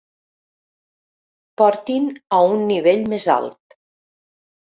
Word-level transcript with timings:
Portin 1.63 2.07
a 2.39 2.41
un 2.55 2.65
nivell 2.73 3.05
més 3.13 3.29
alt. 3.37 3.79